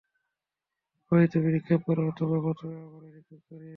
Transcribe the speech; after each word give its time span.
হয় 1.11 1.25
তুমি 1.33 1.47
নিক্ষেপ 1.55 1.81
কর 1.87 1.97
অথবা 2.09 2.37
প্রথমে 2.45 2.77
আমরাই 2.85 3.11
নিক্ষেপ 3.15 3.41
করি। 3.49 3.69